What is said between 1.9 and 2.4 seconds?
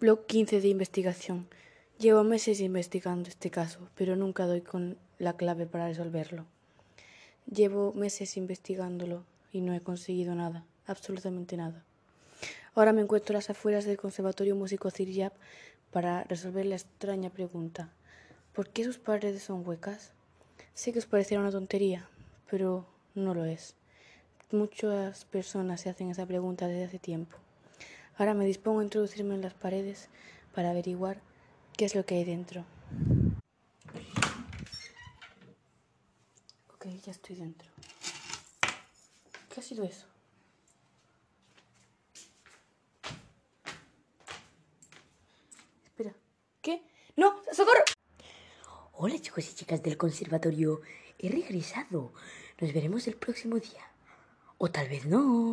Llevo